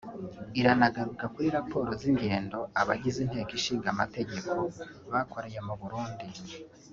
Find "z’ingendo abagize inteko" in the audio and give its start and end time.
2.01-3.53